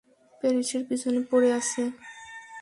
[0.41, 1.81] প্যারিসের পিছনে পড়ে আছে।